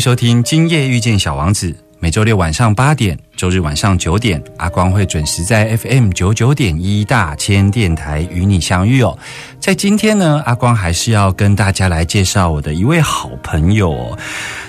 [0.00, 9.16] 收听《今夜遇见小王子》，每周六晚上八点，周日晚上九点，阿光会准时在 FM 九九点一大千电台与你相遇哦。
[9.60, 14.18] 在今天呢，阿光还是要跟大家来介绍我的一位好朋友哦。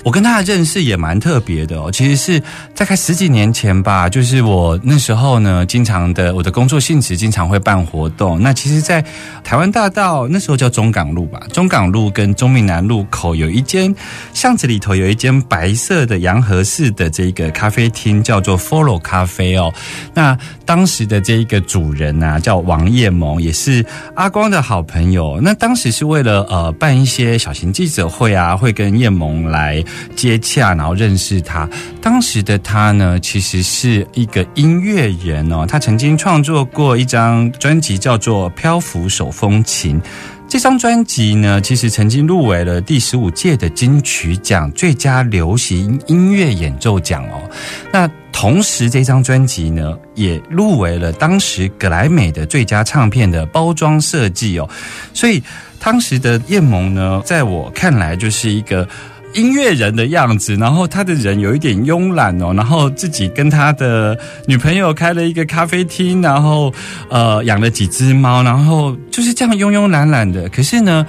[0.04, 2.42] 我跟他的认识也蛮特别的哦，其实是
[2.76, 8.42] 大概十几年前吧，就是我那时候呢，经常的我的工作性质经常会办活动。
[8.42, 9.04] 那其实，在
[9.44, 13.94] 台湾大道那时候叫中港路吧，中港路跟中闽南路口有一间
[14.34, 19.72] 巷子里头有一间白色的洋河式的这个咖啡厅，叫做 Follow 咖啡哦。
[20.14, 23.86] 那当时的这一个主人啊，叫王叶萌，也是
[24.16, 25.40] 阿光的好朋友。
[25.42, 29.84] 那当时是为了呃办一些小型记者会啊，会跟叶萌来
[30.16, 31.70] 接洽，然后认识他。
[32.02, 40.00] 当时的他呢，其实是一个音乐人哦，他曾经创作过一张专辑，叫做《漂浮手风琴》。
[40.48, 47.50] 这张专辑呢，其实曾经入围了第十五届的金曲奖最佳流行音乐演奏奖哦。
[47.90, 54.70] 那同时，这张专辑呢，也入围了当时格莱美的最佳唱片的包装设计哦。
[55.14, 55.42] 所以，
[55.80, 58.86] 当时的叶萌呢，在我看来就是一个。
[59.34, 66.74] 音乐人的样子，然后他的人有一点慵懒哦，然后自己跟他的女朋友开了一个咖啡厅，然后
[67.10, 70.50] 呃养了几只猫，然后就是这样慵慵懒懒的。
[70.50, 71.06] 可是呢，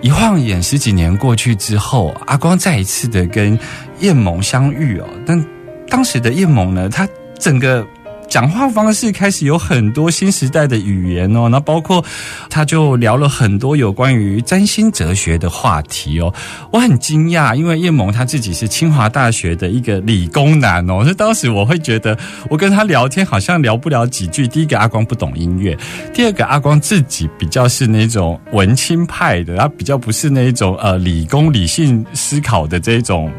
[0.00, 3.58] 一晃眼十几年过去之后，阿光再一次的跟
[4.00, 5.44] 叶萌相遇哦，但
[5.88, 7.08] 当时的叶萌呢，他
[7.38, 7.86] 整个。
[8.28, 12.04] 讲话方式开始有很多新时代的语言哦，那包括
[12.50, 16.34] 他就聊了很多有关于占星哲学的话题哦。
[16.72, 22.18] 我很惊讶，因为叶萌他自己是清华大学的一个理工男哦，所以当时我会觉得
[22.50, 24.48] 我跟他聊天好像聊不了几句。
[24.48, 25.76] 第一个阿光不懂音乐，
[26.12, 33.30] 第二个阿光自己比较是那种文青派的，他比较不是那种呃理工理性思考的这种。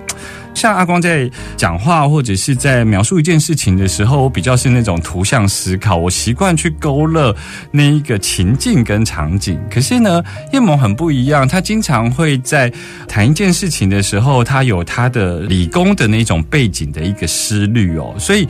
[0.55, 7.35] 像阿光在讲话或者是在描述一件事情的时候，我比较是那种图像思考，我习惯去勾勒
[7.71, 9.59] 那一个情境跟场景。
[9.69, 10.23] 可是呢，
[10.53, 12.71] 叶萌很不一样，他经常会在
[13.07, 18.15] 谈一件事情的时候，他有他的理工的那种背景的一个思虑哦。
[18.17, 18.47] 所以，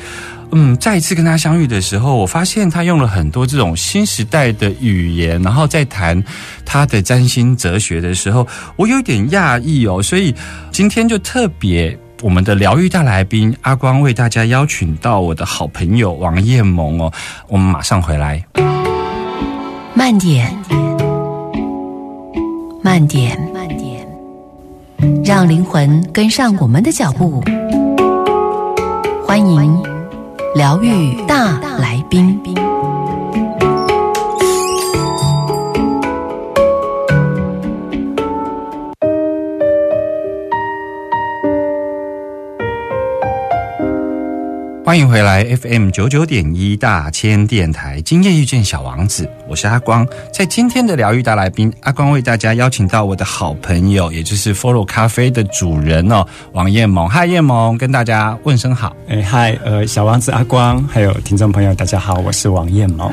[0.51, 6.23] 嗯，再一次跟他相遇的时候，我发现他用了很多这种新时代的语言，然后在谈
[6.65, 10.01] 他的占星哲学的时候，我有点讶异哦。
[10.01, 10.33] 所以
[10.71, 11.97] 今天就特别。
[12.23, 17.11] 我们的疗愈大来宾阿光为大家邀请到我的好朋友王叶萌哦，
[17.49, 18.41] 我们马上回来。
[19.93, 20.57] 慢点，
[22.81, 24.07] 慢点，慢点，
[25.25, 27.43] 让灵魂跟上我们的脚步。
[29.27, 29.83] 欢迎
[30.55, 32.64] 疗愈大来宾。
[44.85, 50.07] 欢欢迎回来 FM 九九点一大千电台，今夜遇见小王子，我是阿光。
[50.31, 57.09] 在今天的疗愈大来宾，阿光为大家邀请到我的好朋友，也就是 Follow 咖啡的主人哦，王燕萌。
[57.09, 58.95] 嗨，燕萌，跟大家问声好。
[59.09, 63.11] 哎嗨，呃，小王子阿光，还有听众朋友，大家好，我是王燕萌。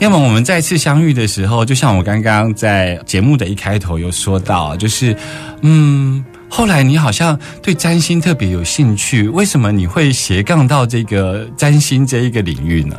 [0.00, 5.16] 燕萌，我们再次相遇的时候，就像我刚刚在节目的一开头有说到，就是
[5.62, 6.22] 嗯。
[6.54, 12.94] 后来你好像对占星特别有兴趣，为什么你会斜杠到这个占星这一个领域呢？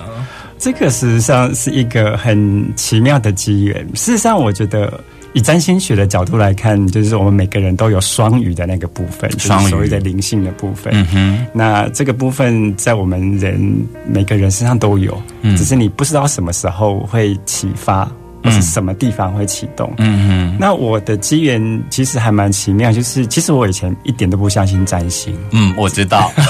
[0.57, 3.87] 这个事实上是一个很奇妙的机缘。
[3.93, 4.99] 事实上，我觉得
[5.33, 10.91] 以占星学的角度来看，就是我们每个人都有双鱼的那个部分，双鱼所谓的灵性的部分。
[10.91, 18.11] 嗯哼，那这个部分在我们人每个人身上都有，嗯只是你不知道什么时候会启发，
[18.43, 19.91] 或是什么地方会启动。
[19.97, 25.35] 嗯哼，那我的机缘其实还蛮奇妙，就是其实我以前一点都不相信占星。
[25.51, 26.31] 嗯，我知道。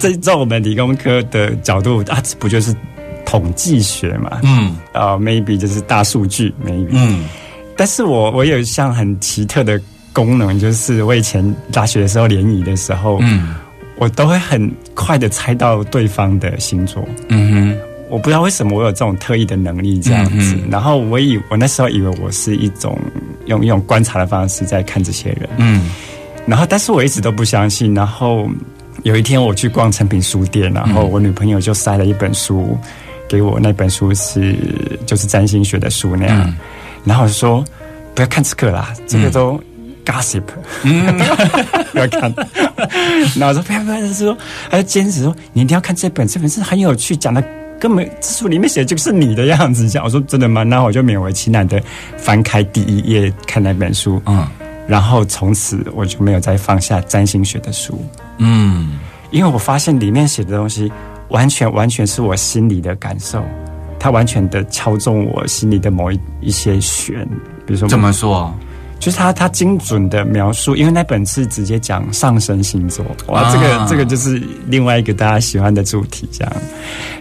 [0.00, 2.74] 这在我们理工科的角度啊，这不就是
[3.24, 4.40] 统计学嘛？
[4.42, 6.88] 嗯啊、m a y b e 就是大数据，maybe。
[6.92, 7.24] 嗯
[7.76, 9.80] 但是我我有一项很奇特的
[10.12, 13.54] 功能，就是我以前大学的时候联谊的时候，嗯
[13.96, 17.04] 我都会很快的猜到对方的星座。
[17.28, 17.76] 嗯
[18.14, 20.56] 我不知道为什么我有这种特异的能力这样子。
[20.70, 22.96] 然后我以我那时候以为我是一种
[23.46, 25.48] 用一种观察的方式在看这些人。
[25.58, 25.90] 嗯
[26.46, 27.92] 然后，但是我一直都不相信。
[27.92, 28.48] 然后
[29.02, 32.78] 有一天我去逛诚品书店，然后我女朋友就塞了一本书
[33.28, 34.54] 给我，那本书是
[35.06, 36.44] 就是占星学的书那样。
[36.46, 36.54] 嗯
[37.04, 37.64] 然后我就说
[38.14, 39.60] 不要看这个啦，这个都
[40.06, 40.42] gossip，、
[40.84, 41.04] 嗯
[41.92, 42.32] 不要看。
[43.36, 44.38] 然后我说不要不要，他说
[44.70, 47.42] 他就坚持说你一定要看这本，这本是很有趣，讲的。
[47.80, 50.62] 根本这书里面写的就是你的样子，这样我说真的吗？
[50.62, 51.82] 那我就勉为其难的
[52.16, 54.46] 翻开第一页看那本书，嗯
[54.86, 57.98] 然后从此我就没有再放下占星学的书，
[58.38, 58.98] 嗯
[59.30, 60.92] 因为我发现里面写的东西
[61.28, 63.42] 完全完全是我心里的感受，
[63.98, 67.26] 它完全的敲中我心里的某一一些弦，
[67.66, 68.54] 比如说怎么说？
[69.04, 73.52] 就是他他精准的描述，因为那本是直接讲上升星座，哇，啊。
[73.52, 76.52] 这个这个就是另外一个大家喜欢的主题这样。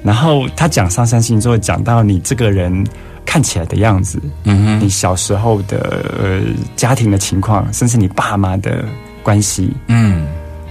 [0.01, 2.87] 然后他讲上升星座，讲到你这个人
[3.25, 6.41] 看起来的样子，嗯你小时候的呃
[6.77, 8.85] 家庭的情况，甚至你爸妈的
[9.21, 10.25] 关系，嗯。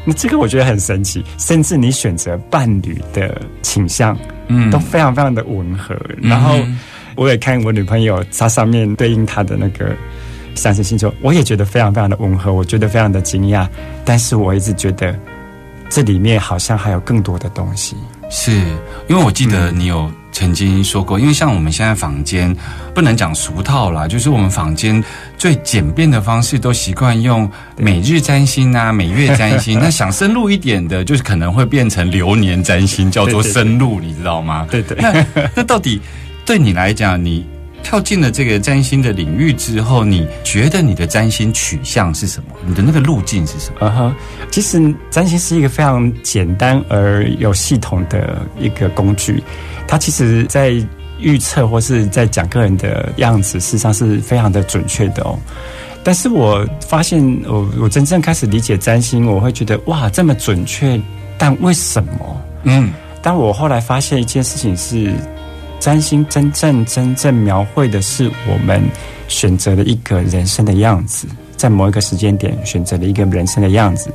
[0.06, 4.16] 那这个我觉得很神奇，甚至你选择伴侣的倾向
[4.48, 4.70] 嗯。
[4.70, 5.94] 都非常非常的吻合。
[6.22, 6.56] 然后
[7.16, 9.94] 我也看我女朋友，她上面对应她的那个
[10.54, 13.66] 上升星座，我也觉得非常非常的吻合，我觉得非常的惊讶。
[14.04, 15.18] 但是我一直觉得
[15.88, 17.96] 这里面好像还有更多的东西。
[18.30, 18.52] 是
[19.08, 22.56] 因为我记得你有曾经说过，因为像我们现在坊间
[22.94, 25.04] 不能讲俗套啦，就是我们坊间
[25.36, 29.78] 最简便的方式都习惯用每日占星啊、 每月占星。
[29.78, 34.66] 那想深入一点的，就是可能会变成流年占星，叫做对对对深入，你知道吗？
[34.70, 36.00] 对对那那到底
[36.46, 37.46] 对你来讲，你
[37.82, 42.54] 跳进了这个占星的领域之后，你觉得你的占星取向是什么？
[42.64, 43.76] 你的那个路径是什么？
[43.80, 44.14] 嗯哼，
[44.50, 49.42] 其实占星是一个非常简单而有系统的一个工具，
[49.86, 50.72] 它其实在
[51.18, 55.38] 预测或是在讲个人的样子，事实上是非常的准确的哦。
[56.04, 61.00] 但是我发现，我我真正开始理解占星，我会觉得哇，这么准确，
[61.38, 62.42] 但为什么？
[62.64, 62.92] 嗯
[63.24, 65.14] 但我后来发现一件事情是，
[65.82, 68.80] 占星真正真正描绘的是我们
[69.26, 74.08] 选择了一个人生的样子，在某一个时间点选择了一个人生的样子，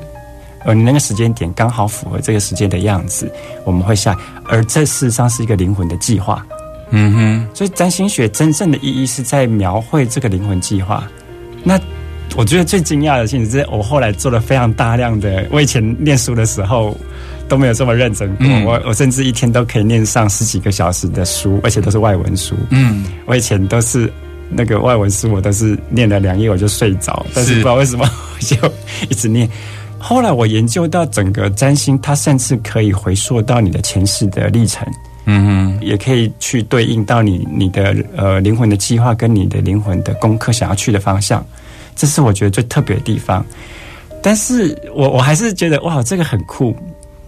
[0.63, 3.29] 而你那个时间点刚好符合这个时间的样子，
[3.65, 6.41] 我们会下，而这事实上是一个灵魂的计划。
[6.91, 11.05] 嗯哼，所以占星学真正的意义是在描绘这个灵魂计划。
[11.65, 11.77] 那
[12.37, 16.97] 我觉得最惊讶的事情是，我后来做了非常大量的，我以前念书的时候
[17.47, 22.55] 都没有这么认真过，嗯我我甚至一天都可以念上十几个小时的书，而且都是外文书。
[22.69, 24.11] 嗯我以前都是
[24.49, 28.55] 那个外文书，我都是念了两页我就睡着，但是不知道为什么我就
[29.09, 29.49] 一直念。
[29.99, 34.87] 后来我研究到整个占星，它甚至可以回溯到你的前世的历程。
[35.25, 35.45] 嗯
[35.77, 41.45] 哼，也可以去对应到你你的呃灵魂的计划跟你的灵魂的功课想要去的方向，
[41.95, 43.45] 这是我觉得最特别的地方。
[44.23, 46.73] 但是我我还是觉得哇，这个很酷，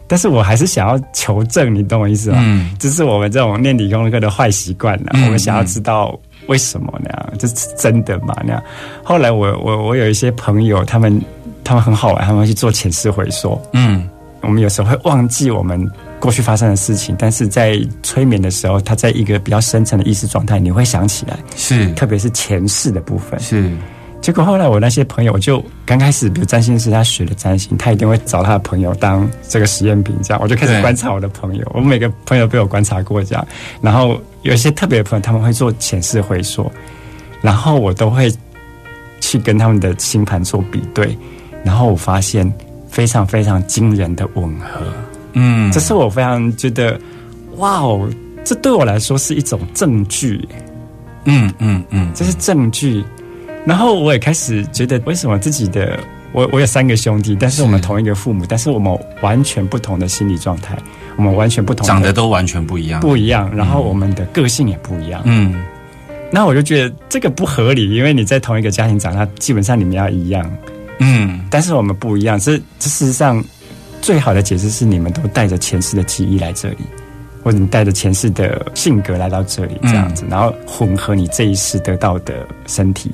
[0.10, 2.40] 但是我还是想要求证，你懂我意思吗？
[2.42, 8.36] 嗯这是我们这种念理工科的坏习惯了，嗯我们想要知道为什么那样，这是真的吗？
[8.44, 8.64] 那样。
[9.04, 11.22] 后来我我我有一些朋友，他们
[11.64, 13.62] 他们很好玩，他们会去做前世回溯。
[13.74, 14.10] 嗯
[14.42, 15.86] 我们有时候会忘记我们
[16.18, 23.38] 过去发生的事情，但是在催眠的时候，他在一个比较深层的意识状态，你会想起来，是特别是前世的部分。
[23.42, 23.70] 是，
[24.22, 33.48] 结果后来我那些朋友，就刚开始，比如占星师他学了占星，他一定会找他的朋友当这个实验品，这样我就开始对观察我的朋友，我每个朋友被我观察过这样，
[33.82, 36.70] 然后有一些特别的朋友他们会做前世回溯，
[37.42, 38.30] 然后我都会
[39.22, 41.18] 去跟他们的星盘做比对，
[41.64, 42.52] 然后我发现
[42.90, 44.86] 非常非常惊人的吻合，
[45.34, 47.00] 嗯这是我非常觉得，
[47.56, 48.08] 哇哦，
[48.44, 50.48] 这对我来说是一种证据。
[51.26, 53.04] 嗯嗯嗯，这是证据。
[53.66, 56.00] 然后我也开始觉得，为什么自己的
[56.32, 60.78] 我我有三个兄弟，但是我们同一个父母，但是我们完全不同的心理状态，
[61.18, 65.22] 我们完全不同的长得都完全不一样，不一样，然后我们的个性也不一样。
[65.26, 65.62] 嗯
[66.32, 70.50] 那我就觉得这个不合理，因为你在同一个家庭长大，基本上你们要一样，
[71.00, 72.40] 嗯但是我们不一样。
[72.40, 73.44] 这这事实上
[74.02, 76.78] 最好的解释是，你们都带着前世的记忆来这里。
[77.42, 83.10] 或者你带着前世的性格来到这里，这样子，然后混合你这一世得到的身体，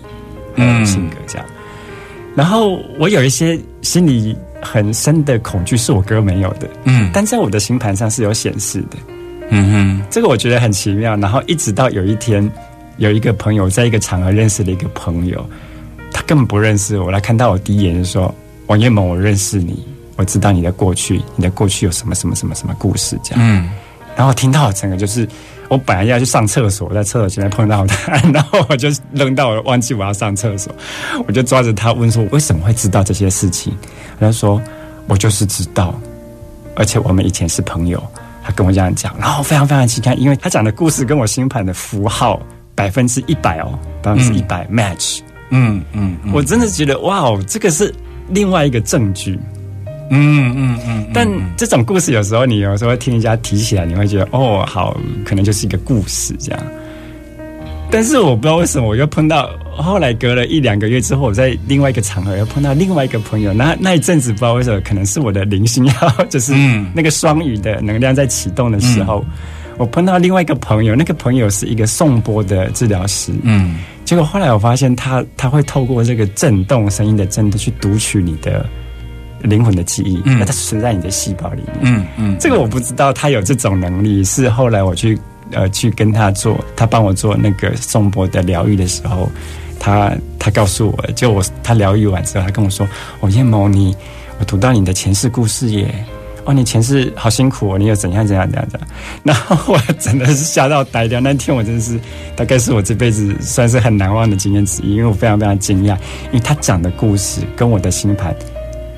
[0.56, 1.48] 嗯性格这样。
[2.36, 8.98] 然后我有一些心里很深的恐惧，是我哥没有的，嗯但在我的星盘上是有显示的。
[9.50, 11.16] 嗯哼，这个我觉得很奇妙。
[11.18, 12.52] 然后一直到有一天，
[12.98, 15.48] 有一个朋友在一个场合认识了一个朋友，
[16.12, 18.34] 他根本不认识我，来看到我第一眼就说
[18.68, 19.86] ：“王彦萌，我认识你，
[20.16, 23.40] 我知道你的过去，你的过去有什么什么什么什么故事。”这样。
[23.40, 23.70] 嗯
[24.18, 25.28] 然后听到整个就是，
[25.70, 30.74] 我本来要去上厕所，在厕所前面碰到他，然后我就扔到我忘记我要上厕所，
[31.28, 33.76] 我就抓着他问说：“为什么会知道这些事情？”
[34.20, 34.62] 他就说
[35.08, 35.94] ：“我就是知道，
[36.76, 38.02] 而且我们以前是朋友。”
[38.48, 42.40] 他跟我这样讲，然后非常非常期待，因为他讲的故事跟我星盘的符号
[42.76, 47.92] 百分之一百哦，百分之一百 match，、嗯嗯嗯我真的觉得哇哦，这个是
[48.30, 49.40] 另外一个证据。
[50.10, 56.64] 嗯嗯嗯，但这种故事有时候你有时候听人家提起来，你会觉得哦，好，可能就是一个故事这样。
[57.92, 63.54] 但是我不知道为什么，我又碰到后来隔了一两个月之后，我在另外一个场合又碰到另外一个朋友。
[63.54, 69.24] 那那一阵子不知道为什么，可能是我的灵性要就是嗯那个双语的能量在启动的时候，
[69.78, 73.32] 我碰到另外一个朋友，那个朋友是一个颂钵的治疗师。
[73.44, 78.66] 嗯结果后来我发现他他会透过这个震动声音的震动去读取你的
[79.46, 81.78] 灵魂的记忆，嗯那它存在你的细胞里面。
[81.82, 85.20] 嗯嗯，这个我不知道他有这种能力，是后来我去
[85.52, 89.30] 呃去跟他做，他帮我做那个颂钵的疗愈的时候，
[89.80, 92.88] 他他告诉我，就我他疗愈完之后，他跟我说
[93.22, 93.96] ：“哦，叶某，你
[94.40, 95.94] 我读到你的前世故事耶。”
[96.48, 98.88] 哦，你前世好辛苦哦，你有怎样怎样怎样怎样，
[99.24, 101.20] 然后我真的是吓到呆掉。
[101.20, 102.00] 那天我真的是
[102.36, 108.32] 大概是我这辈子算是很难忘的经验之一，因为我非常非常惊讶，因为他讲的故事跟我的星盘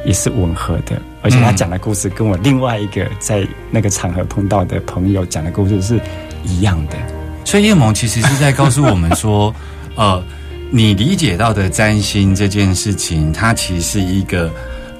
[0.05, 5.99] 也是吻合的，而且他讲的故事跟我另外一个在那个场合碰到的朋友讲的故事是
[6.43, 6.95] 一样的。
[7.43, 9.53] 所以叶萌其实是在告诉我们说，
[9.95, 10.23] 呃，
[10.69, 14.51] 你理解到的占星这件事情，它其实是一个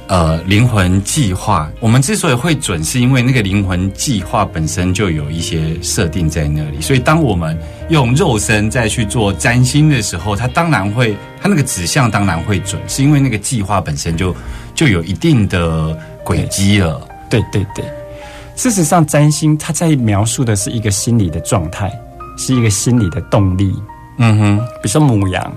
[0.07, 1.69] 呃灵魂计划。
[1.79, 6.81] 我们之所以会准，是因为那个灵魂计划本身就有一些设定在那里。
[6.81, 7.57] 所以当我们
[7.89, 14.35] 用肉身再去做占星的时候，它当然会，它那个指向当然会准，是因为那个计划本身就
[14.73, 17.01] 就有一定的轨迹了。
[17.29, 17.83] 对对对，
[18.55, 21.91] 事实上，占星它在描述的是一个心理的状态，
[22.37, 23.73] 是一个心理的动力。
[24.17, 25.53] 嗯哼，比如说母羊，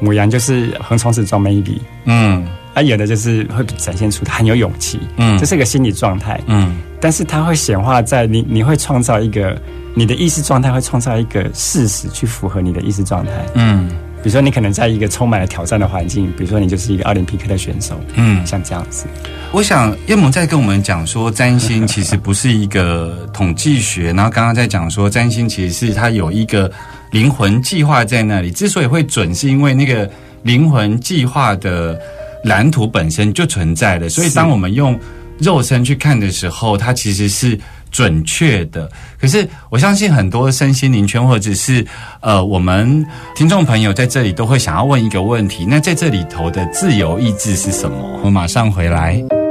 [0.00, 6.40] 母羊就是横冲直撞 maybe，嗯啊，有的就是会展现出它很有勇气，嗯这是一个心理状态。
[6.46, 9.60] 嗯但是它会显化在你，你会创造一个
[9.94, 13.32] 你的意识状态，会创造一个事实去符合你的意识状态。
[13.54, 13.88] 嗯
[14.22, 18.44] 比如说，你可能在一个充满了挑战的环境，比如说你就是一个奥林匹克的选手，嗯。
[18.46, 19.04] 像这样子。
[19.52, 26.72] 我想叶萌在跟我们讲说，占星其实不是一个统计学，然后刚刚在讲说，占星其实是它有一个
[27.10, 28.50] 灵魂计划在那里。
[28.50, 30.10] 之所以会准，是因为那个
[30.42, 32.00] 灵魂计划的
[32.44, 34.98] 蓝图本身就存在的，所以当我们用
[35.38, 37.58] 肉身去看的时候，它其实是
[37.90, 38.90] 准确的。
[39.20, 41.84] 可是我相信很多身心灵圈或者是
[42.20, 47.96] 呃我们听众朋友在这里都会想要问一个问题：那在这里头的自由意志是什么？
[48.18, 49.43] 我们马上回来。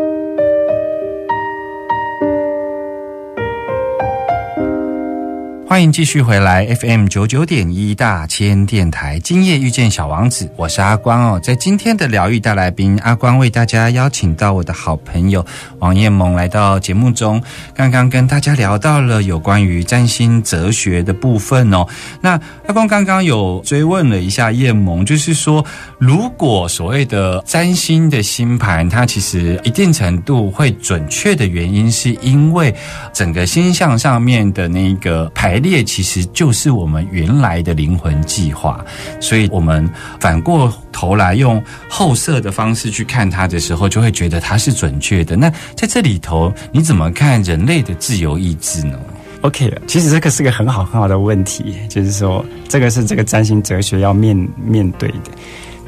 [5.74, 11.40] 欢迎继续回来 FM 九九点一大千电台，今夜遇见小王子，我是阿光哦。
[11.42, 15.44] 在今天的疗愈大来宾，阿光为大家邀请到我的好朋友
[15.80, 17.42] 王彦萌来到节目中。
[17.74, 21.88] 刚刚跟大家聊到了有关于占星哲学的部分哦。
[22.22, 25.66] 那阿光刚刚有追问了一下彦萌，就是说，
[25.98, 32.72] 如果所谓的占星的星盘，它其实一定程度会准确的原因，是因为
[33.12, 38.86] 整个星象上面的那个排列其实就是我们原来的灵魂计划，
[39.22, 39.90] 所以我们
[40.20, 45.38] 反过头来用后设的方式去看它的时候，就会觉得它是准确的。
[45.38, 49.00] 那在这里头，你怎么看人类的自由意志呢
[49.42, 55.32] ？OK，其实这个是个很好很好的问题，就是说这个是这个占星哲学要面面对的。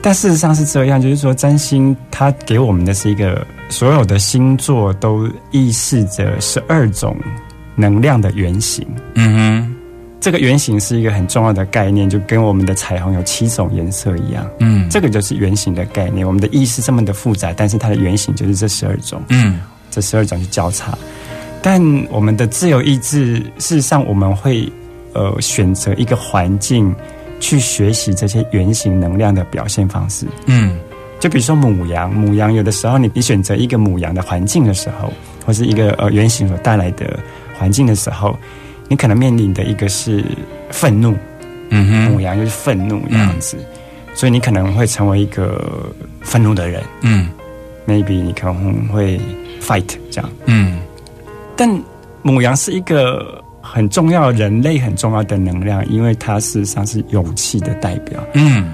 [0.01, 7.17] 但事实上是这样，就是说占星它给我们的是一个所有的星座都意示着十二种
[7.75, 8.87] 能量的原型。
[9.15, 9.75] 嗯哼
[10.21, 14.49] 这个原型是一个很重要的概念，就跟我们的彩虹有七种颜色一样。
[14.59, 16.25] 嗯，这个就是原型的概念。
[16.25, 19.21] 我们的意识这么的复杂，但是它的原型就是这十二种。
[19.29, 19.59] 嗯
[19.91, 20.97] 这十二种去交叉。
[21.61, 21.79] 但
[22.09, 24.67] 我们的自由意志，事实上我们会
[25.13, 26.93] 呃选择一个环境
[27.39, 30.25] 去学习这些原型能量的表现方式。
[30.47, 30.75] 嗯
[31.19, 35.13] 就比如说母羊，母羊有的时候你你选择一个母羊的环境的时候，
[35.45, 37.19] 或是一个呃原型所带来的
[37.57, 38.37] 环境的时候，
[38.87, 40.23] 你可能面临的一个是
[40.69, 41.15] 愤怒，
[41.69, 43.57] 嗯哼，母羊就是愤怒这样子，
[44.13, 46.83] 所以你可能会成为一个愤怒的人。
[47.01, 47.29] 嗯
[47.87, 49.19] ，maybe 你可能会
[49.61, 50.29] fight 这样。
[50.45, 50.79] 嗯。
[51.55, 51.69] 但
[52.21, 58.23] 母羊是一个很重要、人类很重要的能量，因为它事实上是勇气的代表。
[58.33, 58.73] 嗯。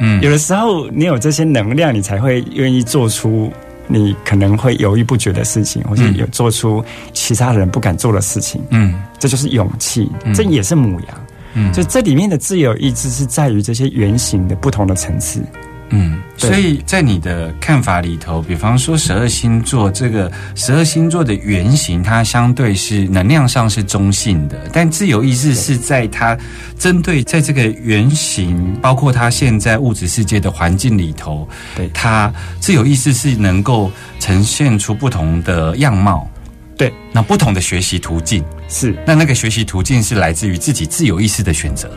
[0.00, 3.52] 嗯，有的时候，你有这些能量，你才会愿意做出
[3.88, 8.62] 你可能会犹豫不决的事情，或者嗯有做出其他人不敢做的事情。
[8.70, 11.08] 嗯这就是勇气嗯，这也是母羊。
[11.54, 15.42] 嗯，就这里面的自由意志是在于这些原型的不同的层次。
[15.90, 26.36] 嗯，所以在你的看法里头，比方说十二星座这个十二星座的原型，它相对是能量上是中性的，但自由意志是在它
[26.78, 31.88] 针对在这个原型，包括它现在物质世界的环境里头，对。
[31.94, 33.90] 它自由意志是能够
[34.20, 36.28] 呈现出不同的样貌。
[36.76, 38.94] 对，那不同的学习途径，是。
[39.04, 41.90] 那那个学习途径是来自于自己自由意识的选择，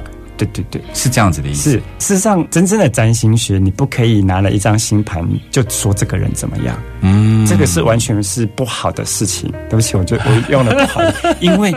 [0.46, 1.72] 对对对，是这样子的意思。
[1.72, 6.76] 事实上，真正的占星学，你不可以拿了一张星盘就说这个人怎么样。
[7.02, 9.52] 嗯这个是完全是不好的事情。
[9.70, 11.02] 对不起，我就我用了不好，
[11.40, 11.74] 因为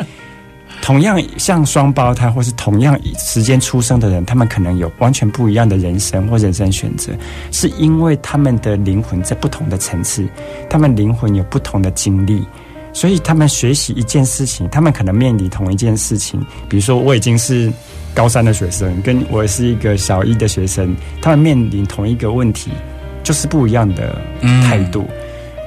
[0.81, 7.13] 同样像双胞胎或是同样时间出生的人，他们可能有完全不一样的人生或人生选择，
[7.53, 10.27] 是因为他们的灵魂在不同的层次，
[10.71, 12.45] 他们灵魂有不同的经历。
[12.93, 16.41] 所以他们学习一件事情，他们可能面临同一件事情。
[16.69, 17.73] 比如说，我已经是
[18.15, 22.71] 高三的学生，跟我是一个小一的学生，他们面临同一个问题，
[23.25, 24.17] 就是不一样的
[24.63, 25.07] 态度。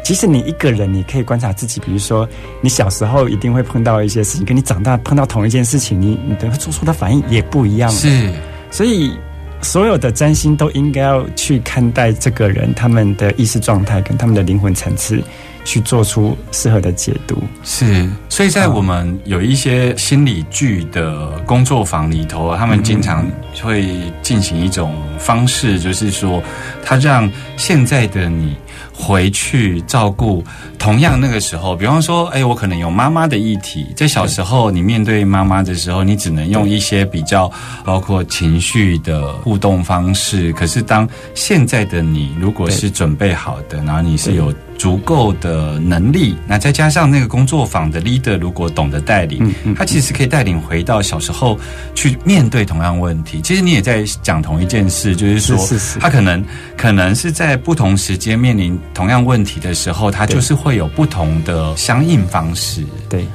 [0.03, 2.27] 其实你一个人，你可以观察自己，比如说
[2.61, 7.91] 你小时候一定会碰到一些事情，跟你长大碰到同一件事情，你你的做出的反应也不一样。
[7.91, 8.31] 是，
[8.71, 9.11] 所以
[9.61, 15.21] 所有的占星都应该要去看待这个人他们的意识状态跟他们的灵魂层次，
[15.65, 17.41] 去做出适合的解读。
[17.63, 23.29] 是，所以在我们有一些心理剧的工作坊里头，他们经常
[23.61, 26.41] 会进行一种方式，就是说，
[26.83, 28.55] 他让现在的你
[28.99, 30.43] 回去照顾
[30.79, 37.51] 同样那个时候，比方说，哎，我可能有妈妈的议题，在小时候你面对妈妈的时候，你只能用一些比较
[37.85, 51.59] 包括情绪的互动方式，可是当现在的你如果是准备好的，然后你是有足够的能力，那再加上那个工作坊的 leader 如果懂得带领，嗯嗯他其实可以带领回到小时候
[51.95, 53.41] 去面对同样问题。
[53.41, 56.43] 其实你也在讲同一件事，就是说，是是是他可能
[56.77, 62.85] 可能是在不同时间面临同样问题的时候，他就是会有不同的相应方式。
[63.09, 63.25] 对，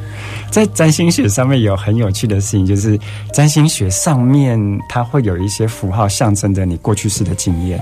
[0.51, 2.99] 在占星学上面有很有趣的事情，就是
[3.33, 7.81] 占星学上面它会有一些符号象征着你过去式的经验。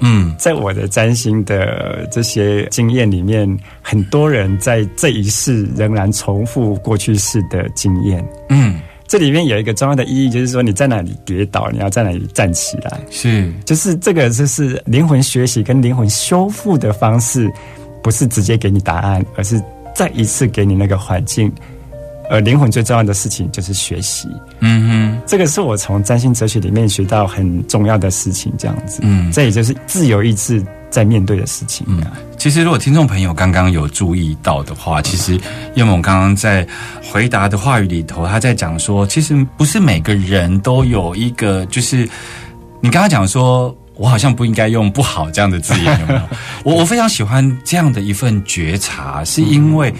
[0.00, 3.48] 嗯在我的占星的这些经验里面，
[3.80, 8.26] 很多人在这一世仍然重复过去式的经验。
[8.48, 13.00] 嗯，这里面有一个重要的意义，就是说你在哪里跌倒，你要在哪里站起来。
[13.10, 17.50] 是就是这个，就是灵魂学习跟灵魂修复的方式，
[18.02, 19.62] 不是直接给你答案，而是
[19.94, 21.52] 再一次给你那个环境。
[22.30, 24.28] 而灵魂最重要的事情就是学习，
[24.60, 28.52] 嗯哼这个是我从占星哲学里面学到很重要的事情。
[28.58, 29.30] 这样子，嗯。
[29.32, 32.12] 这也就是自由意志在面对的事情啊。
[32.38, 35.38] 其实，如果听众朋友刚刚有注意到的话，其实
[35.74, 36.66] 叶某刚刚在
[37.10, 42.08] 回答的话语里头，他在讲说，其实不是每个人都有一个，就是
[42.80, 43.74] 你刚刚讲说。
[43.96, 46.20] 我好像不应该用“不好”这样的字眼，有没有？
[46.64, 49.94] 我我非常喜欢这样的一份觉察，是因为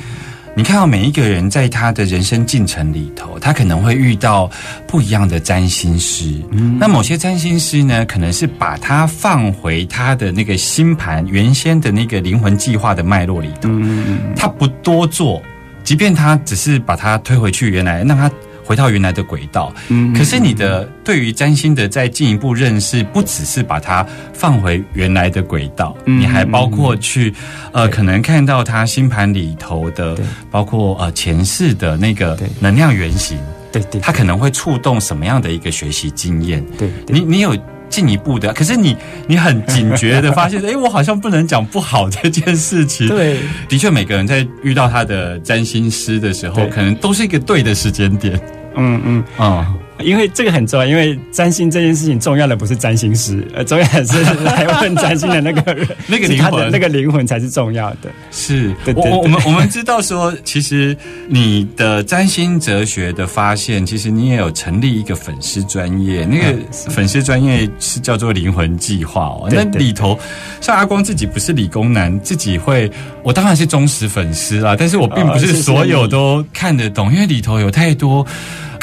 [0.56, 4.48] 你看到每一个人在他的人生进程里头，他可能会遇到
[4.86, 6.40] 不一样的占星师。
[6.52, 6.78] 嗯。
[6.78, 14.32] 那某些占星师呢，可能是把他放回他的那个星盘原先的那个灵魂计划的脉络里头，嗯。
[14.36, 15.42] 他不多做，
[15.82, 18.30] 即便他只是把他推回去原来，让他
[18.64, 19.72] 回到原来的轨道。
[19.88, 27.32] 嗯可是你的对于占星的再进一步认识，不只是把它放回原来的轨道，嗯你还包括去
[27.72, 30.16] 呃，可能看到它星盘里头的，
[30.50, 33.38] 包括呃前世的那个能量原型，
[33.72, 36.64] 对对，他可能会触动什么样的一个学习经验？
[36.78, 37.18] 对对。
[37.18, 37.56] 你你有
[37.94, 38.96] 进一步的，可是你
[39.28, 43.06] 你很警觉的发现， 哎，我好像不能讲不好这件事情。
[43.06, 48.34] 对的确，每个人在遇到他的占星师的时候，可能都是一个对的时间点。
[48.76, 49.24] 嗯嗯。
[49.36, 58.10] 啊、因为这个很重要，因为占星这件事情重要的不是占星师，呃，重要的是来问占星的那个人， 那个是他的灵魂那个灵魂才是重要的。
[58.30, 60.96] 是对对对我我我们我们知道说，其实
[61.28, 66.54] 你的占星哲学的发现，其实你也有成立一个粉丝专业，那个
[66.90, 69.48] 粉丝专业是叫做灵魂计划哦。
[69.50, 70.18] 那里头，
[70.60, 72.90] 像阿光自己不是理工男，自己会，
[73.22, 78.26] 我当然是忠实粉丝啦，但是我并不是所有都看得懂，因为里头有太多。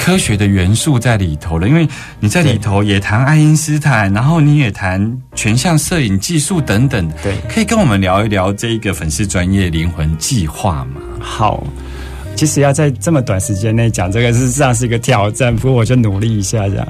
[0.04, 1.88] 科学的元素在里头了，因为
[2.20, 11.00] 你在里头也谈爱因斯坦，然后你也谈全像摄影技术等等，对可以跟我们聊一聊这一个粉丝专业灵魂计划吗？
[11.20, 11.64] 好，
[12.36, 15.56] 其实要在这么短时间内讲这个，事实上是一个挑战。
[15.56, 16.88] 不过我就努力一下这样。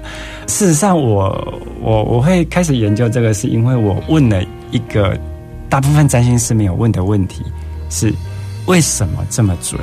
[0.48, 5.20] 事实上我，我我会开始研究这个，是因为我问了一个
[5.68, 7.44] 大部分占星师没有问的问题，
[7.90, 8.14] 是
[8.68, 9.78] 为什么这么准？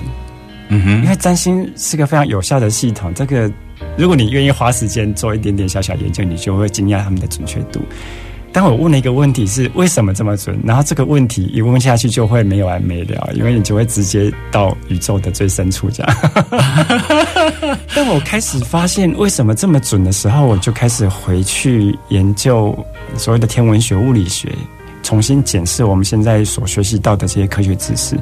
[0.68, 3.50] 嗯哼，因为占星是个非常有效的系统，这个
[3.96, 7.80] 如果你愿意花时间做一点点小小研究，你就会惊讶他们的准确度。
[8.50, 16.16] 但我问了一个问题是为什么这么准，然后这个问题一问下去就会没有完没了，因为你就会直接到宇宙的最深处这样。
[17.94, 22.76] 但我开始发现为什么这么准的时候，我就开始回去研究
[23.16, 24.50] 所谓的天文学、物理学，
[25.02, 28.18] 重新检视我们现在所学习到的这些科学知识。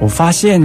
[0.00, 0.60] 我发现，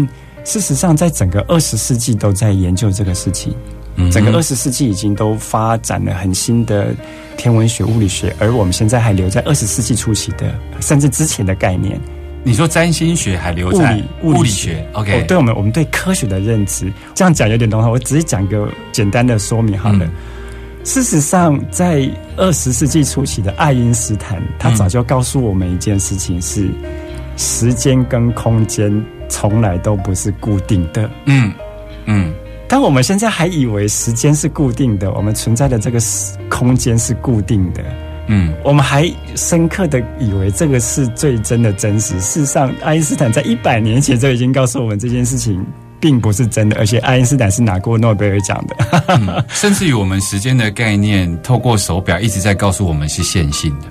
[0.47, 3.53] 事实上，在整个二十世纪都在研究这个事情。
[3.97, 6.95] 嗯整个二十世纪已经都发展了很新的
[7.35, 11.99] 天文学、物理学，而我们现在还留在二十世纪初期的，甚至之前的概念。
[12.43, 20.05] 你说占星学还留在物理物理学学，OK，哦对我们我们对科学的认知，这样讲有点笼统，我只是讲一个简单的说明好了。
[20.05, 20.11] 嗯
[20.85, 26.69] 事实上，在二十世纪初期的爱因斯坦，他早就告诉我们一件事情是：
[27.35, 28.89] 时间跟空间
[29.29, 31.09] 从来都不是固定的。
[31.25, 31.51] 嗯
[32.05, 32.33] 嗯
[32.69, 37.81] 但我们现在还以为时间是固定的，我们存在的这个时空间是固定的，
[38.27, 42.19] 嗯，我们还深刻的以为这个是最真的真实。
[42.19, 45.65] 事实上，爱因斯坦在一百年前就已经告诉我们这件事情
[45.97, 48.75] 并不是真的，而且爱因斯坦是拿过诺贝尔奖的。
[49.07, 53.85] 嗯甚至于我们时间的概念，透过手表一直在告诉我们是线性的。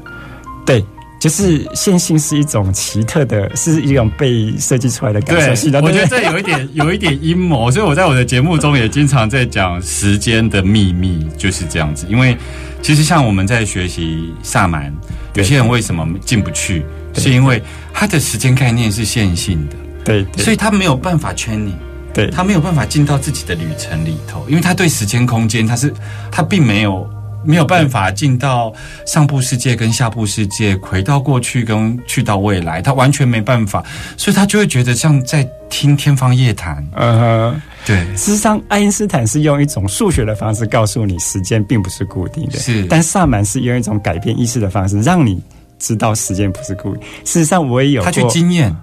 [0.67, 0.85] 对，
[1.27, 5.83] 就是线性是一种奇特的，是一种被设计出来的感受系统。
[5.83, 12.07] 我觉得这有一点 有一点阴谋，所以我在我的节目中也经常在讲时间的秘密，就是这样子。
[12.09, 12.37] 因为
[12.81, 14.95] 其实像我们在学习萨满，
[15.35, 16.85] 有些人为什么进不去，
[17.15, 17.61] 是因为
[17.93, 21.75] 他的时间概念是线性的，对对，所以他没有办法圈你。
[22.15, 25.93] 对他没有办法进到自己的旅程里头，因为他对时间空间，他是
[26.31, 27.07] 他并没有
[27.47, 28.73] 没有办法进到
[29.07, 33.85] 上部世界跟下部世界，回到过去跟去到未来，他完全没办法，
[34.17, 36.87] 所以他就会觉得像在听天方夜谭。
[36.95, 37.63] 嗯哼。
[37.87, 45.41] 对，事实上，爱因斯坦是用一种数学的方式告诉你时间并不是固定的，是但萨满是用一种改变意识的方式，让你
[45.79, 47.03] 知道时间不是固定。
[47.25, 48.75] 事实上，我也有他去过，经验，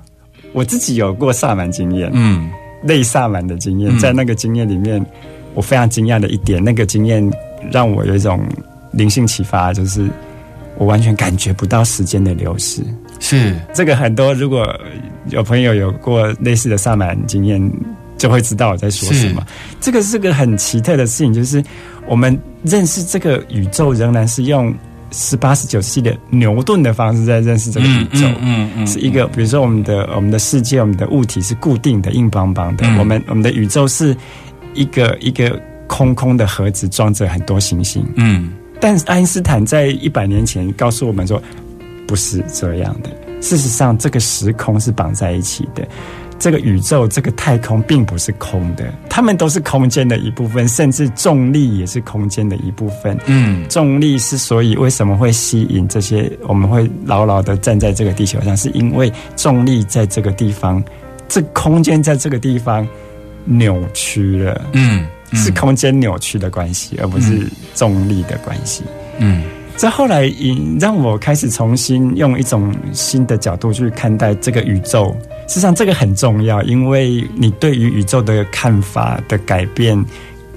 [0.54, 2.49] 我自己有过萨满经验，嗯
[2.84, 5.06] 类萨满的经验，嗯在那个经验里面，
[5.54, 7.30] 我非常惊讶的一点，那个经验
[7.71, 8.45] 让我有一种
[8.91, 10.08] 灵性启发，就是
[10.78, 12.84] 我完全感觉不到时间的流逝。
[13.19, 14.67] 是这个很多如果
[15.30, 17.71] 有朋友有过类似的萨满经验，
[18.17, 19.45] 就会知道我在说什么。
[19.80, 21.63] 这个是个很奇特的事情，就是
[22.06, 24.73] 我们认识这个宇宙仍然是用
[25.12, 28.28] 十八、十九世纪的牛顿的方式在认识这个宇宙。
[28.41, 32.86] 嗯嗯是一个，比如说我们的我们的世界，我们的物体是固定的、硬邦邦的。
[32.88, 34.15] 嗯我们我们的宇宙是
[34.73, 38.06] 一个一个空空的盒子，装着很多行星。
[38.15, 41.41] 嗯但是爱因斯坦在一百年前告诉我们说，
[42.06, 43.10] 不是这样的。
[43.41, 45.88] 事实上，这个时空是绑在一起的。
[46.39, 53.17] 这个宇宙、这个太空并不是空的，它们都是空间的一部分，甚至重力也是空间的一部分。
[53.28, 60.84] 嗯重力之所以为什么会吸引这些我们会牢牢的站在这个地球上，是因为重力在这个地方，
[61.30, 62.86] 这空间在这个地方
[63.46, 68.84] 扭曲了，嗯，是空间扭曲的关系，而不是重力的关系。
[69.19, 69.43] 嗯
[69.76, 75.17] 这后来引让我开始重新用一种新的角度去看待这个宇宙。
[75.48, 80.06] 事实上，这个很重要，因为你对于宇宙的看法的改变，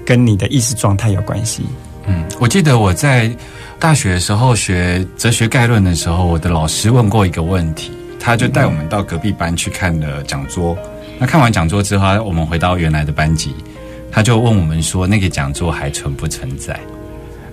[0.05, 1.63] 跟你的意识状态有关系。
[2.05, 3.35] 嗯，我记得我在
[3.79, 10.77] 大学的时候学哲学概论的时候，我的老师问过一个问题，他就带我们到隔壁班去看了讲座。
[11.17, 13.51] 那看完讲座之后，我们回到原来的班级，
[14.11, 16.79] 他就问我们说，那个讲座还存不存在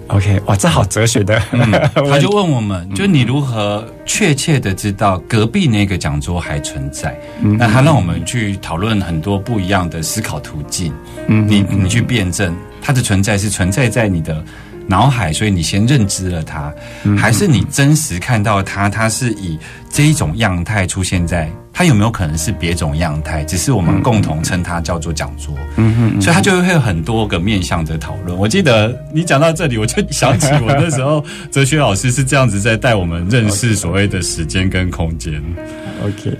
[0.08, 1.40] ？OK，哇，这好哲学的。
[1.52, 1.70] 嗯，
[2.10, 7.18] 他就问我们，就你如何确切的知道隔壁那个讲座还存在？
[7.42, 10.92] 嗯那他让我们去讨论很多不一样的思考途径。
[11.26, 14.44] 嗯你你去辩证它的存在是存在在你的
[14.86, 16.70] 脑海，所以你先认知了它，
[17.04, 18.90] 嗯还是你真实看到它？
[18.90, 19.58] 它是以
[19.90, 23.44] 这一种样态出现在，它有没有可能是别种样态？
[23.44, 25.52] 只是我们共同称它叫做讲座。
[25.76, 28.38] 嗯嗯所以它就会有很多个面向的讨论。
[28.38, 35.42] 我记得你讲到这里，我就想起我那时候哲学老师是这样子在带我们认识 所谓的时间跟空间。
[36.04, 36.38] OK，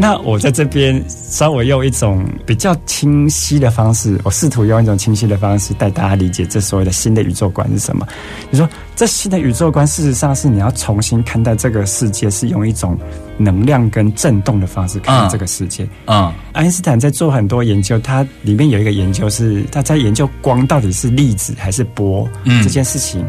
[0.00, 8.06] 那我在这边稍微用一种比较清晰的方式，我试图用一种清晰的方式带大家理解这所谓的新的宇宙观是什么。
[8.48, 12.96] 你说这新的宇宙观，事实上是你要重新看待这个世界，是用一种
[13.36, 15.84] 能量跟震动的方式看待这个世界。
[16.06, 23.26] 嗯爱因斯坦在做很多研究，他里面有一个研究是他在研究光到底是粒子还是波、嗯这件事情。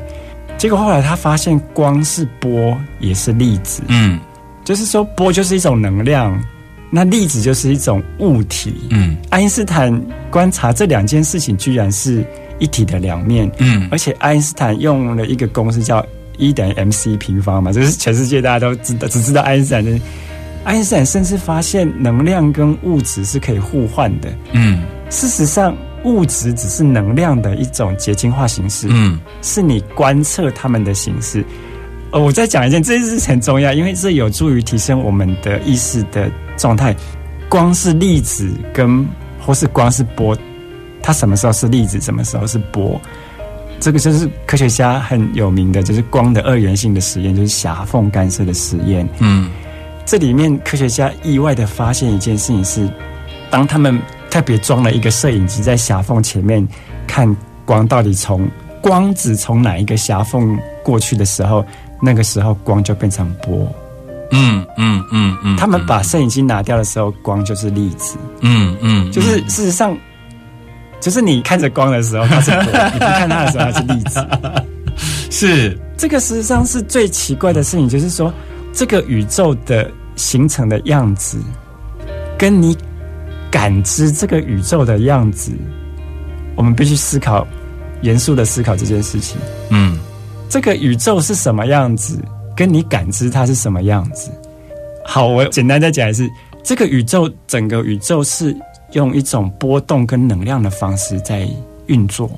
[0.59, 4.19] 结果后来他发现光是波也是粒子，嗯
[4.63, 6.39] 就是说波就是一种能量，
[6.91, 8.73] 那粒子就是一种物体。
[8.89, 9.93] 嗯爱因斯坦
[10.31, 12.23] 观察这两件事情居然是
[12.59, 16.05] 一体的两面，嗯而且爱因斯坦用了一个公式叫
[16.37, 19.99] E 等于 mc 平方嘛， 就是全世界大家都知道，只知道爱因斯坦的。
[20.65, 24.29] 爱因斯坦甚至发现能量跟物质是可以互换的。
[24.51, 31.43] 嗯事实上，物质只是能量的一种结晶化形式，嗯是你观测它们的形式。
[32.11, 36.95] 呃，我再讲一件，这件事很重要，因为这有助于提升我们的意识的状态。
[37.49, 39.03] 光是粒子跟
[39.43, 40.37] 或是光是波，
[41.01, 43.01] 它什么时候是粒子，什么时候是波？
[43.79, 49.09] 这个就是科学家很有名的，就是光的二元性的实验，就是狭缝干涉的实验。
[49.17, 49.49] 嗯
[50.05, 52.87] 这里面科学家意外的发现一件事情是，
[53.49, 56.67] 当他们特别装了一个摄影机在狭缝前面
[57.07, 58.47] 看光到底从
[58.81, 61.65] 光子从哪一个狭缝过去的时候，
[62.01, 63.67] 那个时候光就变成波。
[64.31, 69.97] 嗯嗯嗯嗯，他们把摄影机拿掉的时候，光就是粒子，嗯嗯就是事实上，
[70.99, 72.61] 就是你看着光的时候它是波，
[72.93, 74.27] 你不看它的时候它是粒子。
[75.31, 75.79] 是。
[75.97, 78.33] 这个事实上是最奇怪的事情，就是说
[78.71, 81.37] 这个宇宙的形成的样子，
[82.37, 82.77] 跟你
[83.51, 85.51] 感知这个宇宙的样子，
[86.55, 87.45] 我们必须思考，
[88.01, 89.37] 严肃的思考这件事情。
[89.69, 89.99] 嗯。
[90.47, 92.17] 这个宇宙是什么样子，
[92.59, 94.29] 跟你感知它是什么样子。
[95.05, 96.29] 好，我简单再讲一次，
[96.61, 98.53] 这个宇宙整个宇宙是
[98.91, 101.47] 用一种波动跟能量的方式在
[101.85, 102.29] 运作，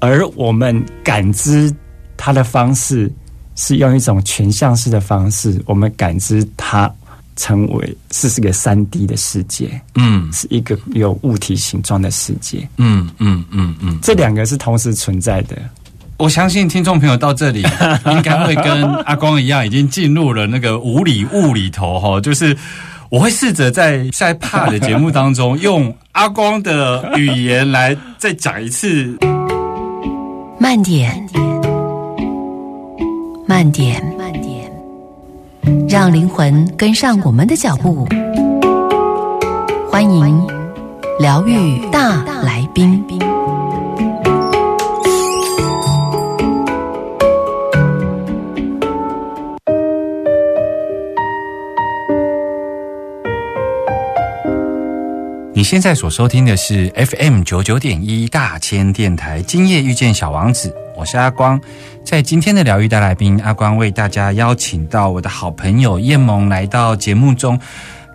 [0.00, 1.72] 而我们感知
[2.16, 3.08] 它的方式
[3.54, 6.92] 是用一种全向式的方式，我们感知它
[7.36, 12.68] 成为是是个三 D 的世界，嗯是一个有物体形状的世界。
[12.78, 15.56] 嗯嗯嗯嗯，这两个是同时存在的。
[16.16, 17.62] 我相信听众朋友到这里
[18.06, 22.56] 应该会跟阿光一样，已经进入了那个无理物里头哈，就是
[23.10, 29.16] 我会试着在在怕的节目当中，用阿光的语言来再讲一次。
[30.58, 31.28] 慢点，
[33.46, 34.72] 慢点，慢点，
[35.88, 38.06] 让灵魂跟上我们的脚步。
[39.90, 40.46] 欢迎
[41.18, 43.04] 疗愈大来宾。
[55.56, 61.60] 你现在所收听的是 FM 九九点一大千电台，今夜遇见小王子，我是阿光。
[62.04, 67.56] 在今天的疗愈大来宾，阿光为大家邀请到我的好朋友燕萌来到节目中。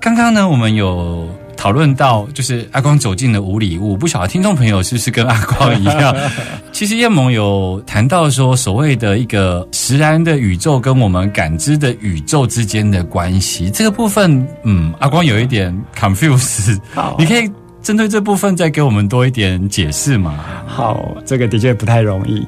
[0.01, 6.15] 刚刚呢，我们有讨论到，就是阿光走进了无礼物，不晓得听众朋友是不是跟阿光一样？
[6.71, 20.37] 其实叶萌有谈到说，所谓的一个实然的宇宙跟我们感知的宇宙之间的关系，这个部分，嗯，阿光有一点 confuse，好你可以针对这部分再给我们多一点解释嘛？
[20.67, 22.45] 好，这个的确不太容易。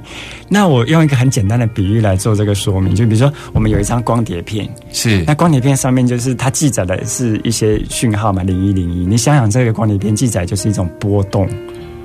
[0.49, 9.05] 那我用一个很简单的比喻来做这个说明，就比如说我们有一张光碟片，是那光碟片上面就是它记载的是一些讯号嘛，零一零一。
[9.05, 11.49] 你想想，这个光碟片记载就是一种波动，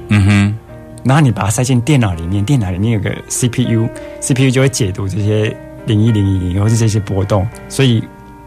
[0.09, 0.59] 嗯哼，
[1.05, 8.03] 然后你把它塞进电脑里面，电脑里面有个 CPU，CPU 就会解读这些零一零一零或是这些波动，所以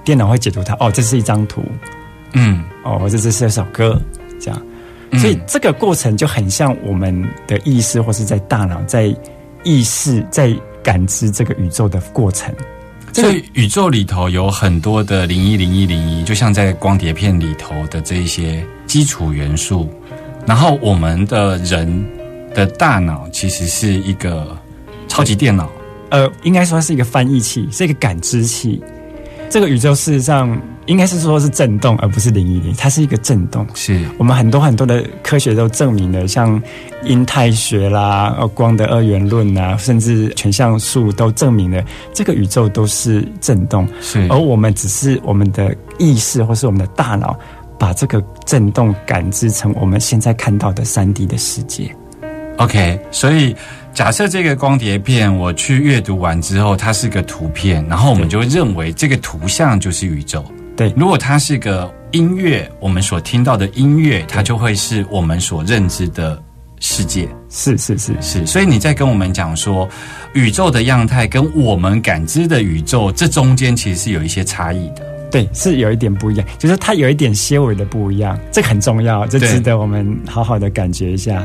[0.06, 1.64] 电脑会解读它，哦，这是一张图，
[2.34, 4.02] 嗯哦，或者这是一首歌，
[4.40, 4.60] 这样。
[5.18, 9.16] 所以这个过程就很像我们的意识，或是在大脑在
[9.64, 12.54] 意识在感知这个宇宙的过程。
[13.12, 19.90] 所以宇宙里头有很多的零一零一零一，就像在光碟片里头的这一些基础元素。
[20.46, 22.08] 然后我们的人
[22.54, 24.58] 的大脑其实是一个
[25.08, 25.70] 超级电脑，
[26.10, 28.82] 呃，应该说是一个翻译器，是一个感知器。
[29.50, 33.66] 这个宇宙事实上应该是说是震动，而不是零一零，它是一个震动。
[33.76, 36.60] 是我们很多很多的科学都证明了，像
[37.04, 47.38] 因态学啦、呃光的二元论啊，甚至全像素都证明了这个宇宙都是震动，是而我们只是我们的意识或是我们的大脑
[47.78, 51.96] 把这个震动感知成我们现在看到的三 D 的世界。
[52.58, 53.56] OK，所以
[53.94, 60.44] 假设这个光碟片我去阅读完之后，它是个图片，然后我们就会认为这个图像就是宇宙。
[60.80, 66.42] 对如果它是个音乐，我们所听到的音乐，它就会是我们所认知的
[66.80, 67.28] 世界。
[67.50, 69.86] 是是是是，所以你在跟我们讲说，
[70.34, 75.06] 宇宙的样态跟我们感知的宇宙，这中间其实是有一些差异的。
[75.30, 81.44] 对，是有一点不一样，就是它有一点些微的不一样，这个很重要，这值得我们好好的感觉一下。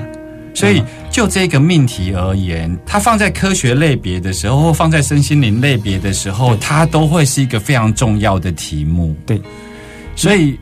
[0.54, 9.14] 所以就这个命题而言，它放在科学类别的时候，或放在身心灵类别的时候，它都会是一个非常重要的题目。
[9.26, 9.40] 对，
[10.14, 10.56] 所以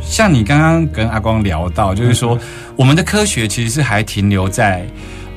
[0.00, 2.38] 像你刚刚跟阿光聊到，就是说
[2.76, 4.86] 我们的科学其实是还停留在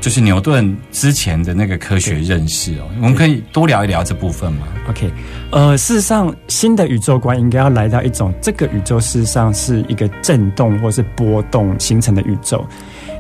[0.01, 2.89] 就是牛顿之前的那个科学认识哦。
[2.97, 5.09] 我们可以多聊一聊这部分吗？OK，
[5.51, 12.65] 呃，事实上，新的宇宙观应该要来到一种，这个宇宙事实上是一个震动或是波动形成的宇宙。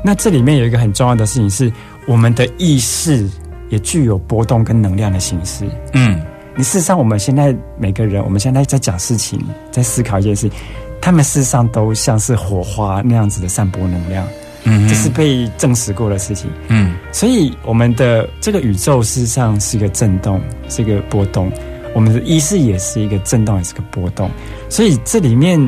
[0.03, 1.71] 那这里面有一个很重要的事情是，
[2.07, 3.29] 我们的意识
[3.69, 5.65] 也具有波动跟能量的形式。
[5.93, 6.19] 嗯，
[6.55, 9.39] 你事实上，我们现在每个人，我们现在在讲事情，
[9.71, 10.59] 在思考一件事情，
[10.99, 14.27] 他们事实上都像是火花那样子的散播能量，
[14.63, 16.49] 嗯这是被证实过的事情。
[16.67, 21.51] 嗯所以我们的这个宇宙事实上是一个震动，是一个波动。
[21.93, 24.31] 我们的意识也是一个震动，也是个波动。
[24.69, 25.59] 所以这里面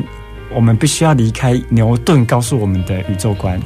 [0.54, 3.60] 我们必须要离开牛顿告诉我们的宇宙观。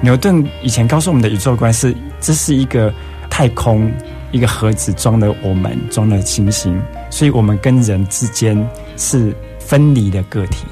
[0.00, 2.92] 牛顿以前告诉我们的宇宙观是，这是一个
[3.30, 3.90] 太空
[4.32, 6.80] 一个盒子装了我们，装了星星，
[7.10, 10.66] 所以我们跟人之间是分离的个体。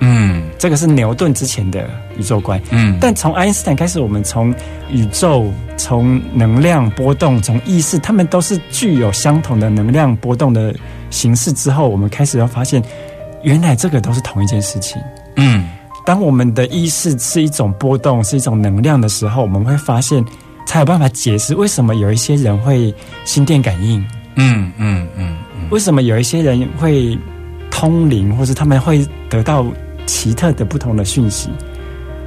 [0.00, 2.60] 嗯这个是牛顿之前的宇宙观。
[2.70, 4.54] 嗯，但从爱因斯坦开始，我们从
[4.92, 10.74] 宇宙、从能量波动、从意识，他们都是具有相同的能量波动的
[11.10, 12.80] 形式之后，我们开始要发现，
[13.42, 15.00] 原来这个都是同一件事情。
[15.36, 15.68] 嗯。
[16.04, 20.24] 当我们的意识是一种波动，是一种能量的时候，我们会发现，
[20.66, 22.94] 才有办法解释为什么有一些人会
[23.26, 24.00] 心电感应，
[24.36, 25.68] 嗯嗯嗯嗯。
[25.70, 27.18] 为什么有一些人会
[27.70, 29.66] 通灵，或者他们会得到
[30.06, 31.50] 奇特的不同的讯息。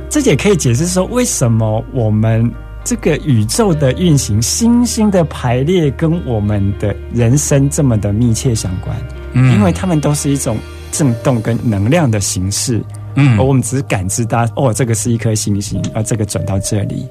[0.10, 2.52] 这也可以解释说，为什么我们
[2.84, 8.96] 这个宇宙的运行、星星的排列跟我们的人生这么的密切相关，
[9.34, 9.56] 嗯。
[9.56, 10.56] 因为他们都是一种
[10.92, 12.82] 震动跟能量的形式，
[13.16, 17.08] 嗯而我们只是感知到，哦，这个是一颗星星，而，这个转到这里。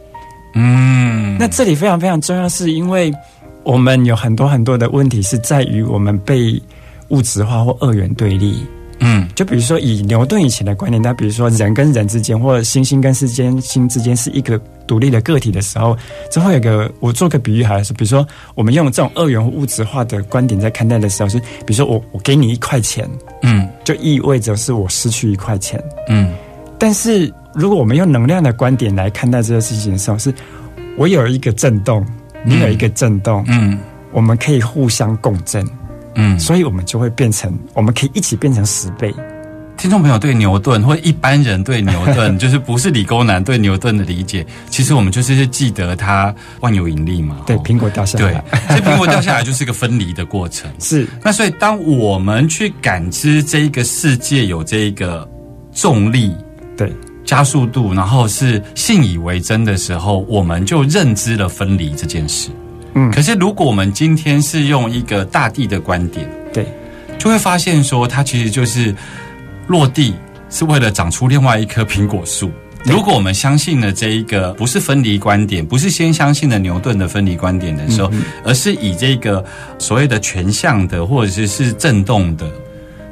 [0.54, 3.12] 嗯，那这里非常非常重要，是因为
[3.62, 6.60] 我们有很多很多的问题是在于我们被
[7.08, 8.64] 物质化或二元对立。
[9.00, 9.28] 嗯。
[9.34, 15.96] 就比如说以牛顿以前的观念，那比如说人跟人之间，或者星星跟世间星之间是一个独立的个体的时候，
[16.30, 23.08] 这会有个我做个比喻好了，是比如说我们用这种二元物质化的观点在看待的时候，是比如说我我给你一块钱，
[23.42, 23.68] 嗯。
[23.84, 25.82] 就意味着是我失去一块钱。
[26.08, 26.32] 嗯。
[26.78, 30.32] 但是如果我们用能量的观点来看待这个事情的时候，是
[30.96, 32.04] 我有一个震动，
[32.44, 33.78] 你有一个震动，嗯。
[34.12, 35.64] 我们可以互相共振，
[36.14, 39.14] 嗯，所以我们就会变成，我们可以一起变成十倍。
[39.76, 47.38] 听众朋友对牛顿或一般人对牛顿， 就是不是理工男对牛顿的理解，其实我们就是记得他万有引力嘛。
[47.46, 50.70] 对，哦苹果掉下对来，，所以苹果掉下来就是一个分离的过程。
[50.78, 55.26] 是那所以，当我们去感知这一个世界有这一个
[55.72, 56.36] 重力、
[56.76, 56.92] 对
[57.24, 62.50] 加速度，然后是信以为真的时候，我们就认知了分离这件事。
[62.94, 63.10] 嗯。
[63.10, 66.66] 可是如果我们今天是用一个大地的观点，对。
[67.18, 68.94] 就会发现说，它其实就是
[69.66, 70.14] 落地
[70.48, 72.50] 是为了长出另外一棵苹果树。
[72.86, 78.10] 如果我们相信了这一个不是分离观点，不是先相信了牛顿的分离观点的时候，
[78.42, 79.44] 而是以这个
[79.78, 82.50] 所谓的全向的或者是是震动的，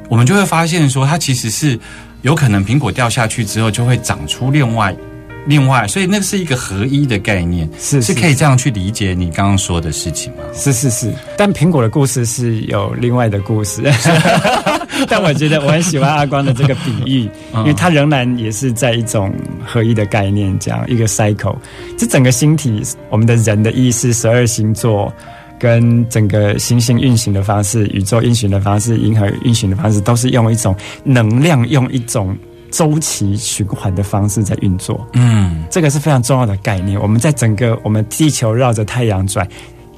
[0.07, 1.79] 我们就会发现说，它其实是
[2.23, 4.91] 有可能苹果掉下去之后就会长出另外
[5.49, 10.43] 另外，所以那是一个合一的概念，是是可以这样去理解你刚刚说的事情吗？
[10.53, 13.81] 是是是，但苹果的故事是有另外的故事。
[15.09, 17.27] 但我觉得我很喜欢阿光的这个比喻，
[17.59, 19.33] 因为它仍然也是在一种
[19.65, 21.55] 合一的概念，这样一个 cycle。
[21.97, 25.11] 这整个星体，我们的人的意识、十二星座，
[25.57, 32.37] 跟整个行星运行的方式、宇宙运行的方式、银河运行的方式，都是用一种能量、用一种
[32.71, 35.07] 周期循环的方式在运作。
[35.13, 36.99] 嗯，这个是非常重要的概念。
[36.99, 39.47] 我们在整个我们地球绕着太阳转，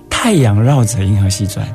[0.09, 1.67] 太阳绕着银河系转。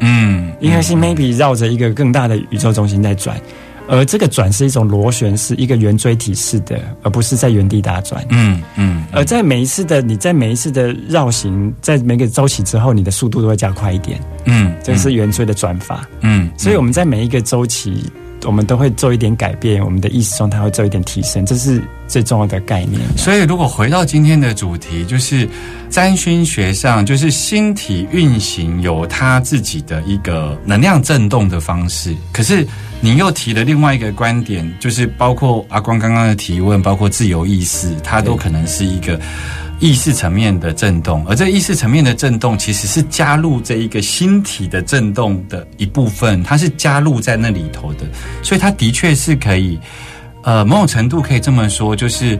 [0.00, 3.40] 嗯，银河系 maybe 绕着一个更大的宇宙中心在转，
[3.88, 8.24] 而这个转是一种螺旋式、一个圆锥体式的，而不是在原地打转。
[8.30, 14.20] 嗯嗯，而在每一次的你在每一次的绕行，在每个周期之后，你的速度都会加快一点。
[14.46, 16.06] 嗯，这个是圆锥的转法。
[16.20, 18.04] 嗯，所以我们在每一个周期，
[18.44, 23.00] 我们都会做一点改变，我们的意识状态会做一点提升，这是最重要的概念。
[23.16, 25.48] 所以，如果回到今天的主题，就是
[25.90, 32.14] 占星学上，就是星体运行有它自己的一个能量震动的方式。
[32.32, 32.66] 可是，
[33.00, 39.18] 你又提了另外一个观点，就是包括阿光刚刚的提问，包括自由意识，它都可能是一个。
[39.80, 48.06] 意识层面的震动，而这意识层面的震动其实是加入这一个星体的震动的一部分，它是加入在那里头的，
[48.42, 49.78] 所以它的确是可以，
[50.42, 52.38] 呃，某种程度可以这么说，就是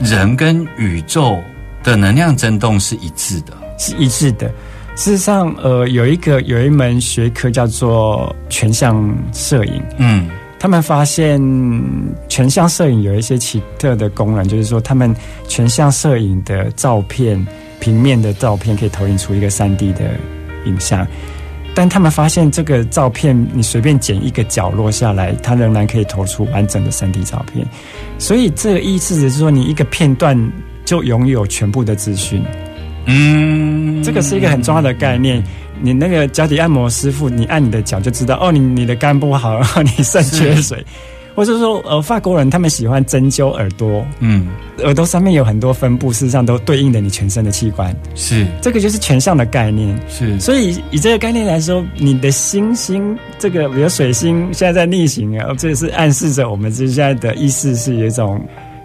[0.00, 1.36] 人跟宇宙
[1.82, 4.48] 的能量震动是一致的，是一致的。
[4.96, 10.28] 事实上，呃，有一个有一门学科叫做全像摄影，嗯。
[10.58, 11.40] 他们发现
[12.28, 15.14] 全像摄影有一些奇特的功能，就是说，他们
[15.46, 17.46] 全像摄影的照片、
[17.78, 20.10] 平面的照片可以投影出一个三 D 的
[20.66, 21.06] 影像，
[21.74, 27.64] 但他们发现这个照片你随便剪一个角落下来，它仍然可以投出完整的三 D 照片。
[28.18, 30.36] 所以这个意思是说，你一个片段
[30.84, 32.42] 就拥有全部的资讯。
[33.06, 35.42] 嗯，这个是一个很重要的概念。
[35.80, 40.84] 你那个脚底按摩师傅，你按你的脚就知道哦，你你的肝不好，然 后你肾缺水，
[41.34, 44.48] 或者说呃，法国人他们喜欢针灸耳朵，嗯，
[44.82, 48.46] 耳朵上面有很多分布，事实上都对应的你全身的器官，是。
[48.60, 50.38] 这个就是全像的概念，是。
[50.40, 58.40] 所以以这个概念来说，你的星星这个比如水星现在在逆行啊，这也是暗示着我们这现在的意识是有一种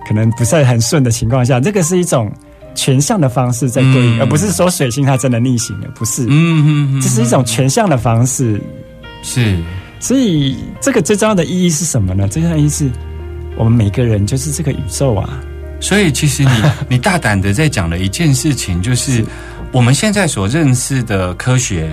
[0.07, 2.31] 可能不是很顺的情况下，这个是一种。
[2.75, 6.25] 全向的方式在对应，而不是说水星它真的逆行了，不是。
[6.29, 8.61] 嗯嗯，这是一种全向的方式。
[9.21, 9.57] 是，
[9.99, 12.27] 所以这个最重要的意义是什么呢？
[12.27, 12.89] 最重要的意义是
[13.55, 15.39] 我们每个人就是这个宇宙啊。
[15.79, 16.51] 所以其实你
[16.89, 19.23] 你大胆的在讲了一件事情，就是
[19.71, 21.89] 我们现在所认识的科学，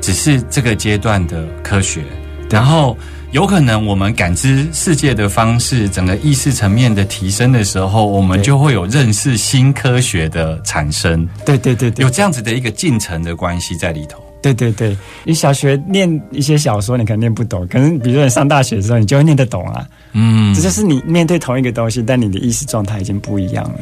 [0.00, 2.02] 只是这个阶段的科学，
[2.50, 2.96] 然后。
[3.32, 11.28] 有可能我们感知世界的方式，整个意识层面的提升的时候，我们就会有认识新科学的产生。
[11.46, 14.20] 对对对对，有这样子的一个进程的关系在里头。
[14.42, 19.86] 对对对，你小学念一些小说，你可能念不懂，可能比如说你上大学的时候，你就会念得懂啊。
[20.12, 23.80] 嗯，这就是你面对同一个东西，但你的意识状态已经不一样了。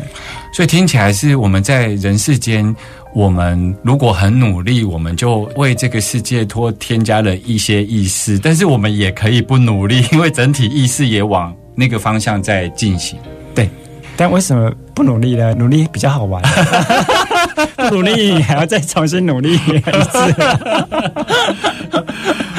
[0.53, 2.74] 所以听起来是我们在人世间，
[3.14, 13.18] 我们如果很努力，我们就为这个世界多添加了一些意识，但是我们也可以不努力，因为整体意识也往那个方向在进行。
[13.54, 13.68] 对，
[14.16, 15.54] 但为什么不努力呢？
[15.54, 16.42] 努力比较好玩。
[17.76, 20.34] 不努力还要再重新努力一次。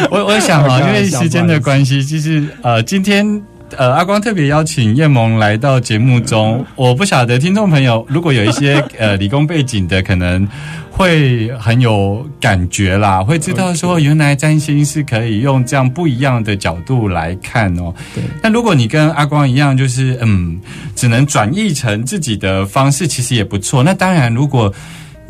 [0.09, 3.41] 我我想啊，因为时间的关系，就是呃，今天
[3.77, 6.65] 呃，阿光特别邀请叶萌来到节目中。
[6.75, 10.47] 我不晓得听众朋友如果有一些 呃理工背景的，可能
[10.91, 17.93] 会很有感觉啦，会知道说原来占星是可以用这样不一样的角度来看哦。
[18.13, 18.23] 对。
[18.41, 20.59] 那如果你跟阿光一样，就是嗯，
[20.95, 23.83] 只能转译成自己的方式，其实也不错。
[23.83, 24.73] 那当然，如果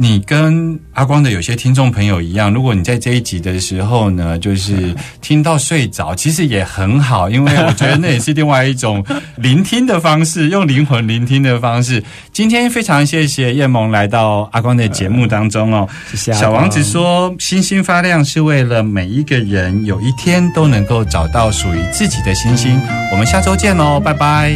[0.02, 9.04] 你跟阿光的有些听众朋友一样，如果你在这一集的时候呢， 就是听到睡着，其实也很好，因为我觉得那也是另外一种
[9.36, 12.02] 聆听的方式，用灵魂聆听的方式。
[12.32, 15.86] 今天非常谢谢叶萌来到阿光的节目当中哦。
[16.16, 22.80] 小王子说：“星星发亮是为了每一个人有一天都能够找到属于自己的星星。”
[23.12, 24.54] 我们下周见喽，拜拜。